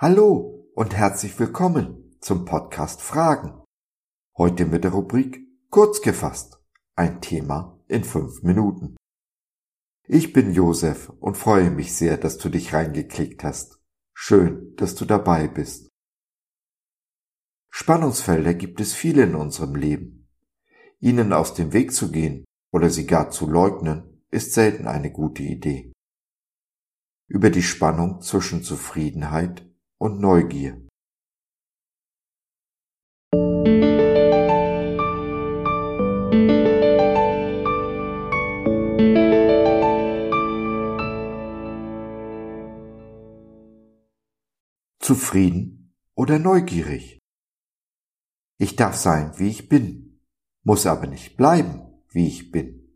Hallo 0.00 0.70
und 0.76 0.94
herzlich 0.94 1.36
willkommen 1.40 2.16
zum 2.20 2.44
Podcast 2.44 3.02
Fragen. 3.02 3.64
Heute 4.36 4.64
mit 4.64 4.84
der 4.84 4.92
Rubrik 4.92 5.40
Kurz 5.70 6.02
gefasst. 6.02 6.62
Ein 6.94 7.20
Thema 7.20 7.82
in 7.88 8.04
fünf 8.04 8.44
Minuten. 8.44 8.94
Ich 10.06 10.32
bin 10.32 10.52
Josef 10.52 11.08
und 11.18 11.36
freue 11.36 11.72
mich 11.72 11.96
sehr, 11.96 12.16
dass 12.16 12.38
du 12.38 12.48
dich 12.48 12.72
reingeklickt 12.72 13.42
hast. 13.42 13.80
Schön, 14.14 14.72
dass 14.76 14.94
du 14.94 15.04
dabei 15.04 15.48
bist. 15.48 15.88
Spannungsfelder 17.72 18.54
gibt 18.54 18.80
es 18.80 18.94
viele 18.94 19.24
in 19.24 19.34
unserem 19.34 19.74
Leben. 19.74 20.28
Ihnen 21.00 21.32
aus 21.32 21.54
dem 21.54 21.72
Weg 21.72 21.92
zu 21.92 22.12
gehen 22.12 22.44
oder 22.72 22.88
sie 22.88 23.08
gar 23.08 23.30
zu 23.30 23.50
leugnen, 23.50 24.22
ist 24.30 24.52
selten 24.52 24.86
eine 24.86 25.10
gute 25.10 25.42
Idee. 25.42 25.92
Über 27.26 27.50
die 27.50 27.64
Spannung 27.64 28.20
zwischen 28.20 28.62
Zufriedenheit 28.62 29.67
und 29.98 30.20
Neugier. 30.20 30.80
Zufrieden 45.00 45.94
oder 46.14 46.38
neugierig? 46.38 47.18
Ich 48.58 48.76
darf 48.76 48.94
sein, 48.96 49.38
wie 49.38 49.48
ich 49.48 49.68
bin, 49.68 50.20
muss 50.64 50.86
aber 50.86 51.06
nicht 51.06 51.36
bleiben, 51.36 52.02
wie 52.10 52.26
ich 52.26 52.50
bin. 52.50 52.92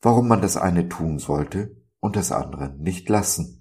Warum 0.00 0.28
man 0.28 0.40
das 0.40 0.56
eine 0.56 0.88
tun 0.88 1.18
sollte 1.18 1.76
und 2.00 2.16
das 2.16 2.32
andere 2.32 2.74
nicht 2.78 3.08
lassen. 3.08 3.59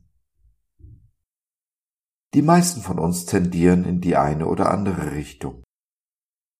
Die 2.34 2.42
meisten 2.44 2.82
von 2.82 3.00
uns 3.00 3.26
tendieren 3.26 3.86
in 3.86 4.02
die 4.02 4.16
eine 4.16 4.48
oder 4.48 4.72
andere 4.72 5.14
Richtung. 5.14 5.64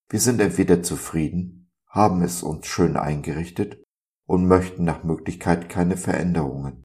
Wir 0.10 0.20
sind 0.20 0.42
entweder 0.42 0.82
zufrieden, 0.82 1.72
haben 1.88 2.24
es 2.24 2.42
uns 2.42 2.66
schön 2.66 2.98
eingerichtet 2.98 3.84
und 4.28 4.48
möchten 4.48 4.84
nach 4.84 5.04
Möglichkeit 5.04 5.70
keine 5.70 5.98
Veränderungen. 5.98 6.84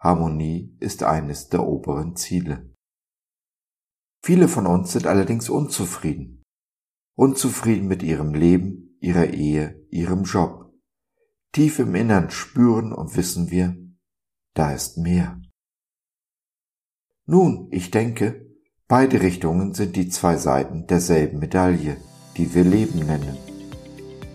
Harmonie 0.00 0.76
ist 0.80 1.02
eines 1.02 1.48
der 1.48 1.66
oberen 1.66 2.16
Ziele. 2.16 2.72
Viele 4.22 4.48
von 4.48 4.66
uns 4.66 4.92
sind 4.92 5.06
allerdings 5.06 5.50
unzufrieden. 5.50 6.42
Unzufrieden 7.16 7.86
mit 7.86 8.02
ihrem 8.02 8.34
Leben, 8.34 8.96
ihrer 9.00 9.26
Ehe, 9.28 9.86
ihrem 9.90 10.24
Job. 10.24 10.74
Tief 11.52 11.78
im 11.78 11.94
Innern 11.94 12.30
spüren 12.30 12.92
und 12.92 13.16
wissen 13.16 13.50
wir, 13.50 13.76
da 14.54 14.72
ist 14.72 14.98
mehr. 14.98 15.40
Nun, 17.28 17.66
ich 17.72 17.90
denke, 17.90 18.46
beide 18.86 19.20
Richtungen 19.20 19.74
sind 19.74 19.96
die 19.96 20.08
zwei 20.08 20.36
Seiten 20.36 20.86
derselben 20.86 21.40
Medaille, 21.40 21.96
die 22.36 22.54
wir 22.54 22.62
Leben 22.62 23.00
nennen. 23.00 23.36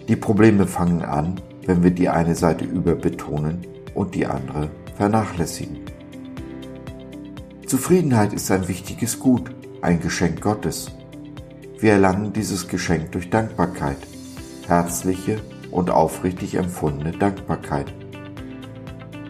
Die 0.10 0.18
Probleme 0.18 0.68
fangen 0.68 1.02
an, 1.02 1.40
wenn 1.66 1.84
wir 1.84 1.92
die 1.92 2.10
eine 2.10 2.36
Seite 2.36 2.66
überbetonen 2.66 3.66
und 3.96 4.14
die 4.14 4.26
andere 4.26 4.70
vernachlässigen. 4.98 5.80
Zufriedenheit 7.66 8.34
ist 8.34 8.52
ein 8.52 8.68
wichtiges 8.68 9.20
Gut, 9.20 9.56
ein 9.82 10.02
Geschenk 10.02 10.42
Gottes. 10.42 10.92
Wir 11.80 11.94
erlangen 11.94 12.34
dieses 12.34 12.68
Geschenk 12.68 13.14
durch 13.14 13.30
Dankbarkeit, 13.30 14.00
herzliche 14.68 15.40
und 15.72 15.90
aufrichtig 15.90 16.56
empfundene 16.56 17.14
Dankbarkeit. 17.14 17.94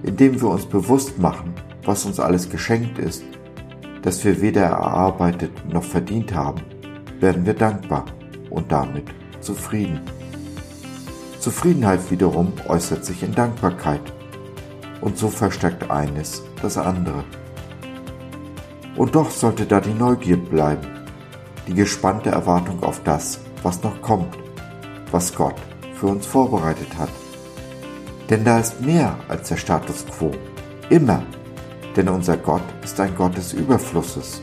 Indem 0.01 0.41
wir 0.41 0.49
uns 0.49 0.65
bewusst 0.65 1.19
machen, 1.19 1.53
was 1.83 2.05
uns 2.05 2.19
alles 2.19 2.49
geschenkt 2.49 2.97
ist 2.97 3.23
das 4.01 4.23
wir 4.23 4.41
weder 4.41 4.63
erarbeitet 4.63 5.51
noch 5.71 5.83
verdient 5.83 6.33
haben, 6.33 6.61
werden 7.19 7.45
wir 7.45 7.53
dankbar 7.53 8.05
und 8.49 8.71
damit 8.71 9.05
zufrieden. 9.41 10.01
Zufriedenheit 11.39 12.11
wiederum 12.11 12.53
äußert 12.67 13.03
sich 13.05 13.23
in 13.23 13.33
Dankbarkeit 13.33 14.01
und 15.01 15.17
so 15.17 15.27
verstärkt 15.27 15.89
eines 15.89 16.43
das 16.61 16.77
andere. 16.77 17.23
Und 18.95 19.15
doch 19.15 19.31
sollte 19.31 19.65
da 19.65 19.79
die 19.79 19.93
Neugier 19.93 20.37
bleiben, 20.37 20.87
die 21.67 21.73
gespannte 21.73 22.29
Erwartung 22.29 22.83
auf 22.83 23.01
das, 23.03 23.39
was 23.63 23.81
noch 23.83 24.01
kommt, 24.01 24.37
was 25.11 25.33
Gott 25.33 25.55
für 25.95 26.07
uns 26.07 26.25
vorbereitet 26.25 26.97
hat. 26.97 27.09
Denn 28.29 28.43
da 28.43 28.59
ist 28.59 28.81
mehr 28.81 29.15
als 29.27 29.49
der 29.49 29.57
Status 29.57 30.05
quo, 30.05 30.31
immer 30.89 31.23
denn 31.95 32.09
unser 32.09 32.37
Gott 32.37 32.63
ist 32.83 32.99
ein 32.99 33.15
Gott 33.15 33.37
des 33.37 33.53
Überflusses. 33.53 34.41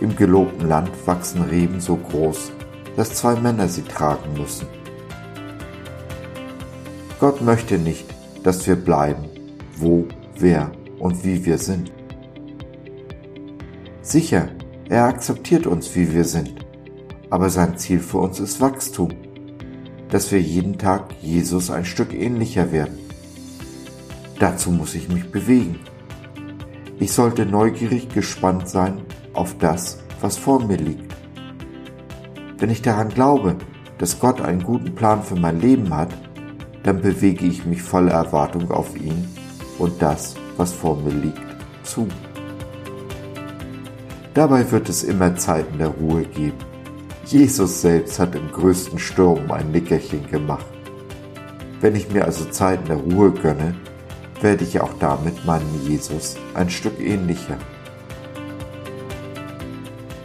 Im 0.00 0.14
gelobten 0.16 0.68
Land 0.68 0.90
wachsen 1.06 1.42
Reben 1.42 1.80
so 1.80 1.96
groß, 1.96 2.52
dass 2.96 3.14
zwei 3.14 3.36
Männer 3.36 3.68
sie 3.68 3.82
tragen 3.82 4.34
müssen. 4.38 4.66
Gott 7.20 7.40
möchte 7.40 7.78
nicht, 7.78 8.06
dass 8.42 8.66
wir 8.66 8.76
bleiben, 8.76 9.24
wo, 9.76 10.06
wer 10.38 10.70
und 10.98 11.24
wie 11.24 11.44
wir 11.46 11.58
sind. 11.58 11.90
Sicher, 14.02 14.48
er 14.88 15.04
akzeptiert 15.04 15.66
uns, 15.66 15.94
wie 15.94 16.12
wir 16.12 16.24
sind, 16.24 16.54
aber 17.30 17.48
sein 17.48 17.78
Ziel 17.78 18.00
für 18.00 18.18
uns 18.18 18.40
ist 18.40 18.60
Wachstum, 18.60 19.10
dass 20.10 20.30
wir 20.30 20.40
jeden 20.40 20.76
Tag 20.76 21.14
Jesus 21.22 21.70
ein 21.70 21.86
Stück 21.86 22.12
ähnlicher 22.12 22.70
werden. 22.70 22.98
Dazu 24.38 24.70
muss 24.70 24.94
ich 24.94 25.08
mich 25.08 25.30
bewegen 25.30 25.80
ich 26.98 27.12
sollte 27.12 27.46
neugierig 27.46 28.08
gespannt 28.08 28.68
sein 28.68 29.02
auf 29.32 29.58
das, 29.58 30.02
was 30.20 30.36
vor 30.36 30.64
mir 30.64 30.76
liegt. 30.76 31.14
Wenn 32.58 32.70
ich 32.70 32.82
daran 32.82 33.08
glaube, 33.08 33.56
dass 33.98 34.20
Gott 34.20 34.40
einen 34.40 34.62
guten 34.62 34.94
Plan 34.94 35.22
für 35.22 35.36
mein 35.36 35.60
Leben 35.60 35.94
hat, 35.94 36.10
dann 36.82 37.00
bewege 37.00 37.46
ich 37.46 37.64
mich 37.64 37.82
voller 37.82 38.12
Erwartung 38.12 38.70
auf 38.70 38.96
ihn 38.96 39.28
und 39.78 40.00
das, 40.00 40.34
was 40.56 40.72
vor 40.72 40.96
mir 40.96 41.12
liegt, 41.12 41.40
zu. 41.82 42.06
Dabei 44.34 44.70
wird 44.70 44.88
es 44.88 45.02
immer 45.02 45.36
Zeiten 45.36 45.78
der 45.78 45.88
Ruhe 45.88 46.22
geben. 46.24 46.58
Jesus 47.24 47.80
selbst 47.80 48.18
hat 48.18 48.34
im 48.34 48.50
größten 48.50 48.98
Sturm 48.98 49.50
ein 49.50 49.70
Nickerchen 49.70 50.28
gemacht. 50.28 50.66
Wenn 51.80 51.96
ich 51.96 52.10
mir 52.10 52.24
also 52.24 52.44
Zeiten 52.46 52.86
der 52.86 52.96
Ruhe 52.96 53.30
gönne, 53.30 53.74
werde 54.44 54.62
ich 54.62 54.78
auch 54.78 54.92
damit 54.98 55.46
meinem 55.46 55.80
Jesus 55.88 56.36
ein 56.52 56.68
Stück 56.68 57.00
ähnlicher. 57.00 57.56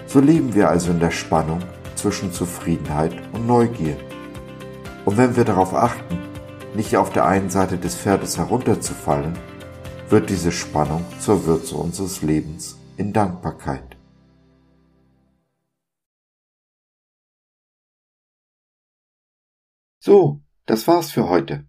So 0.08 0.20
leben 0.20 0.54
wir 0.54 0.70
also 0.70 0.92
in 0.92 1.00
der 1.00 1.12
Spannung 1.12 1.62
zwischen 1.96 2.34
Zufriedenheit 2.34 3.14
und 3.32 3.48
Neugier. 3.48 3.96
Und 5.06 5.16
wenn 5.16 5.38
wir 5.38 5.46
darauf 5.46 5.74
achten, 5.74 6.20
nicht 6.76 6.98
auf 6.98 7.14
der 7.14 7.28
einen 7.28 7.50
Seite 7.50 7.78
des 7.78 7.96
Pferdes 7.96 8.38
herunterzufallen, 8.38 9.40
wird 10.10 10.30
diese 10.30 10.52
Spannung 10.52 11.06
zur 11.22 11.46
Würze 11.46 11.78
unseres 11.78 12.22
Lebens 12.22 12.78
in 12.98 13.14
Dankbarkeit. 13.14 13.96
So, 20.02 20.42
das 20.66 20.86
war's 20.90 21.10
für 21.10 21.30
heute. 21.30 21.69